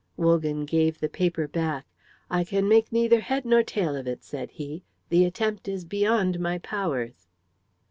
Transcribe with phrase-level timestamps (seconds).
[0.17, 1.85] Wogan gave the paper back.
[2.27, 4.83] "I can make neither head nor tail of it," said he.
[5.09, 7.27] "The attempt is beyond my powers."